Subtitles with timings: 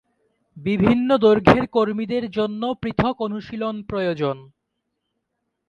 [0.57, 4.37] বিভিন্ন দৈর্ঘ্যের কর্মীদের জন্য পৃথক অনুশীলন প্রয়োজন।